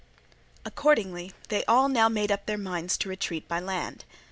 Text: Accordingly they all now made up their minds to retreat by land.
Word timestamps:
Accordingly 0.65 1.31
they 1.49 1.63
all 1.65 1.87
now 1.87 2.09
made 2.09 2.31
up 2.31 2.47
their 2.47 2.57
minds 2.57 2.97
to 2.97 3.07
retreat 3.09 3.47
by 3.47 3.59
land. 3.59 4.03